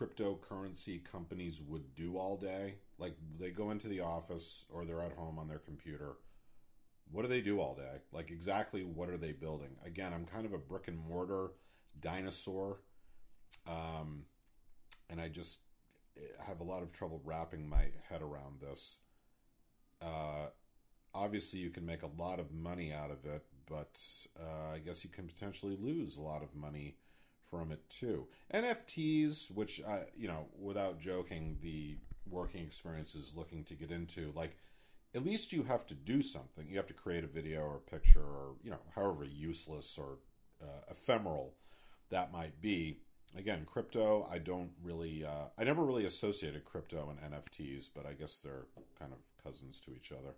cryptocurrency 0.00 1.02
companies 1.04 1.60
would 1.66 1.94
do 1.94 2.16
all 2.16 2.36
day. 2.36 2.76
Like 2.98 3.14
they 3.38 3.50
go 3.50 3.70
into 3.70 3.88
the 3.88 4.00
office 4.00 4.64
or 4.70 4.84
they're 4.84 5.02
at 5.02 5.12
home 5.12 5.38
on 5.38 5.48
their 5.48 5.58
computer. 5.58 6.14
What 7.12 7.22
do 7.22 7.28
they 7.28 7.40
do 7.40 7.60
all 7.60 7.74
day? 7.74 8.00
Like 8.12 8.30
exactly 8.30 8.82
what 8.82 9.10
are 9.10 9.16
they 9.16 9.32
building? 9.32 9.70
Again, 9.84 10.12
I'm 10.12 10.24
kind 10.24 10.46
of 10.46 10.52
a 10.52 10.58
brick 10.58 10.88
and 10.88 10.98
mortar 11.08 11.50
dinosaur. 12.00 12.78
Um, 13.68 14.24
and 15.10 15.20
I 15.20 15.28
just 15.28 15.58
have 16.46 16.60
a 16.60 16.64
lot 16.64 16.82
of 16.82 16.92
trouble 16.92 17.20
wrapping 17.24 17.68
my 17.68 17.86
head 18.08 18.22
around 18.22 18.60
this. 18.60 18.98
Uh, 20.00 20.46
obviously, 21.14 21.58
you 21.58 21.70
can 21.70 21.84
make 21.84 22.02
a 22.02 22.10
lot 22.22 22.38
of 22.38 22.52
money 22.52 22.92
out 22.92 23.10
of 23.10 23.24
it, 23.26 23.44
but 23.68 24.00
uh, 24.38 24.74
I 24.74 24.78
guess 24.78 25.04
you 25.04 25.10
can 25.10 25.26
potentially 25.26 25.76
lose 25.78 26.16
a 26.16 26.22
lot 26.22 26.42
of 26.42 26.54
money 26.54 26.96
from 27.50 27.72
it 27.72 27.80
too. 27.90 28.26
NFTs, 28.54 29.50
which 29.50 29.82
I, 29.86 30.04
you 30.16 30.28
know, 30.28 30.46
without 30.58 31.00
joking, 31.00 31.58
the 31.62 31.96
working 32.28 32.64
experience 32.64 33.14
is 33.14 33.32
looking 33.34 33.64
to 33.64 33.74
get 33.74 33.90
into, 33.90 34.32
like, 34.34 34.56
at 35.14 35.24
least 35.24 35.52
you 35.52 35.64
have 35.64 35.86
to 35.86 35.94
do 35.94 36.22
something. 36.22 36.68
You 36.68 36.76
have 36.76 36.86
to 36.86 36.94
create 36.94 37.24
a 37.24 37.28
video 37.28 37.62
or 37.62 37.76
a 37.76 37.90
picture 37.90 38.20
or, 38.20 38.54
you 38.62 38.70
know, 38.70 38.78
however 38.94 39.24
useless 39.24 39.98
or 39.98 40.18
uh, 40.62 40.90
ephemeral 40.90 41.54
that 42.10 42.32
might 42.32 42.60
be. 42.60 42.98
Again, 43.36 43.64
crypto, 43.64 44.28
I 44.30 44.38
don't 44.38 44.70
really, 44.82 45.24
uh, 45.24 45.46
I 45.56 45.62
never 45.62 45.84
really 45.84 46.04
associated 46.04 46.64
crypto 46.64 47.10
and 47.10 47.32
NFTs, 47.32 47.88
but 47.94 48.04
I 48.04 48.12
guess 48.12 48.38
they're 48.38 48.66
kind 48.98 49.12
of 49.12 49.18
cousins 49.44 49.80
to 49.86 49.92
each 49.92 50.10
other. 50.10 50.34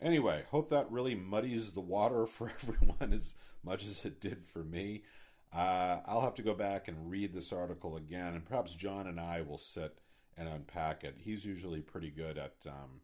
Anyway, 0.00 0.42
hope 0.50 0.70
that 0.70 0.90
really 0.90 1.14
muddies 1.14 1.72
the 1.72 1.80
water 1.80 2.26
for 2.26 2.50
everyone 2.50 3.12
as 3.12 3.34
much 3.62 3.84
as 3.84 4.04
it 4.04 4.20
did 4.20 4.44
for 4.46 4.64
me. 4.64 5.02
Uh, 5.52 6.00
I'll 6.06 6.20
have 6.20 6.34
to 6.34 6.42
go 6.42 6.54
back 6.54 6.88
and 6.88 7.10
read 7.10 7.32
this 7.32 7.52
article 7.52 7.96
again, 7.96 8.34
and 8.34 8.44
perhaps 8.44 8.74
John 8.74 9.06
and 9.06 9.18
I 9.18 9.42
will 9.42 9.58
sit 9.58 9.98
and 10.36 10.48
unpack 10.48 11.04
it. 11.04 11.16
He's 11.18 11.44
usually 11.44 11.80
pretty 11.80 12.10
good 12.10 12.36
at 12.36 12.54
um, 12.66 13.00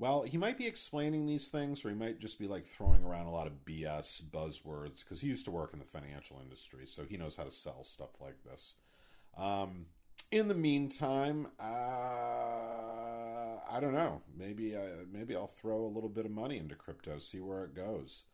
well, 0.00 0.22
he 0.22 0.38
might 0.38 0.56
be 0.56 0.66
explaining 0.66 1.26
these 1.26 1.48
things, 1.48 1.84
or 1.84 1.90
he 1.90 1.94
might 1.94 2.20
just 2.20 2.38
be 2.38 2.48
like 2.48 2.66
throwing 2.66 3.04
around 3.04 3.26
a 3.26 3.30
lot 3.30 3.46
of 3.46 3.66
BS 3.66 4.22
buzzwords 4.22 5.00
because 5.00 5.20
he 5.20 5.28
used 5.28 5.44
to 5.44 5.50
work 5.50 5.74
in 5.74 5.78
the 5.78 5.84
financial 5.84 6.40
industry, 6.42 6.86
so 6.86 7.04
he 7.04 7.18
knows 7.18 7.36
how 7.36 7.44
to 7.44 7.50
sell 7.50 7.84
stuff 7.84 8.18
like 8.18 8.42
this. 8.42 8.76
Um, 9.36 9.84
in 10.32 10.48
the 10.48 10.54
meantime, 10.54 11.48
uh, 11.60 11.64
I 13.70 13.78
don't 13.78 13.92
know. 13.92 14.22
Maybe 14.38 14.74
uh, 14.74 15.04
maybe 15.12 15.36
I'll 15.36 15.46
throw 15.46 15.84
a 15.84 15.92
little 15.94 16.08
bit 16.08 16.24
of 16.24 16.30
money 16.30 16.56
into 16.56 16.76
crypto, 16.76 17.18
see 17.18 17.40
where 17.40 17.64
it 17.64 17.74
goes. 17.74 18.24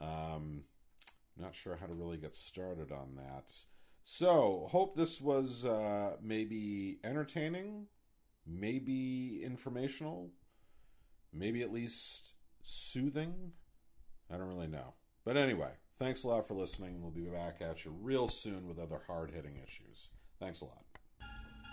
Um, 0.00 0.62
not 1.40 1.54
sure 1.54 1.76
how 1.76 1.86
to 1.86 1.94
really 1.94 2.16
get 2.16 2.36
started 2.36 2.92
on 2.92 3.16
that. 3.16 3.52
So, 4.04 4.68
hope 4.70 4.96
this 4.96 5.20
was 5.20 5.64
uh, 5.64 6.12
maybe 6.22 6.98
entertaining, 7.04 7.86
maybe 8.46 9.42
informational, 9.44 10.30
maybe 11.32 11.62
at 11.62 11.72
least 11.72 12.32
soothing. 12.62 13.52
I 14.30 14.38
don't 14.38 14.48
really 14.48 14.66
know. 14.66 14.94
But 15.24 15.36
anyway, 15.36 15.70
thanks 15.98 16.24
a 16.24 16.28
lot 16.28 16.48
for 16.48 16.54
listening. 16.54 17.02
We'll 17.02 17.10
be 17.10 17.30
back 17.30 17.58
at 17.60 17.84
you 17.84 17.94
real 18.00 18.28
soon 18.28 18.66
with 18.66 18.78
other 18.78 19.00
hard 19.06 19.30
hitting 19.30 19.56
issues. 19.56 20.08
Thanks 20.40 20.62
a 20.62 20.64
lot. 20.64 20.84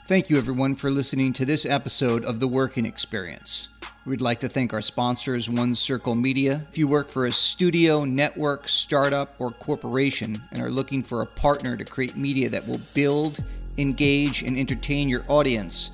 Thank 0.08 0.30
you, 0.30 0.38
everyone, 0.38 0.76
for 0.76 0.92
listening 0.92 1.34
to 1.34 1.46
this 1.46 1.66
episode 1.66 2.26
of 2.26 2.40
The 2.40 2.48
Working 2.48 2.86
Experience. 2.86 3.70
We'd 4.06 4.22
like 4.22 4.40
to 4.42 4.50
thank 4.50 4.72
our 4.72 4.84
sponsors, 4.84 5.50
One 5.50 5.74
Circle 5.74 6.14
Media. 6.14 6.64
If 6.70 6.78
you 6.78 6.88
work 6.88 7.10
for 7.10 7.26
a 7.26 7.32
studio, 7.32 8.06
network, 8.06 8.70
startup, 8.70 9.34
or 9.40 9.50
corporation 9.50 10.40
and 10.52 10.62
are 10.62 10.70
looking 10.70 11.02
for 11.02 11.24
a 11.24 11.26
partner 11.26 11.76
to 11.76 11.84
create 11.84 12.16
media 12.16 12.48
that 12.50 12.68
will 12.68 12.82
build, 12.94 13.44
engage, 13.80 14.44
and 14.44 14.56
entertain 14.56 15.10
your 15.10 15.26
audience, 15.28 15.90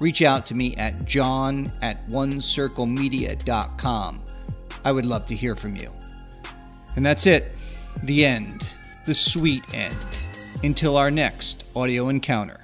reach 0.00 0.20
out 0.20 0.44
to 0.46 0.54
me 0.56 0.74
at 0.74 1.04
john 1.04 1.70
at 1.80 2.04
onecirclemedia.com. 2.08 4.20
I 4.84 4.90
would 4.90 5.06
love 5.06 5.26
to 5.26 5.36
hear 5.36 5.54
from 5.54 5.76
you. 5.76 5.92
And 6.96 7.06
that's 7.06 7.26
it. 7.26 7.52
The 8.02 8.26
end. 8.26 8.66
The 9.06 9.14
sweet 9.14 9.62
end. 9.72 9.94
Until 10.64 10.96
our 10.96 11.12
next 11.12 11.62
audio 11.76 12.08
encounter. 12.08 12.63